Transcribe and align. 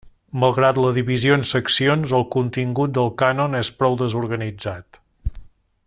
Malgrat 0.43 0.77
la 0.83 0.93
divisió 0.95 1.35
en 1.39 1.43
seccions, 1.49 2.15
el 2.21 2.25
contingut 2.37 2.97
del 2.99 3.13
cànon 3.23 3.61
és 3.61 3.71
prou 3.83 3.99
desorganitzat. 4.01 5.01